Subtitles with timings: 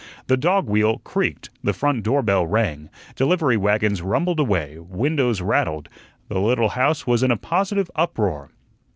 [0.25, 5.89] The dog wheel creaked, the front door bell rang, delivery wagons rumbled away, windows rattled
[6.27, 8.49] the little house was in a positive uproar.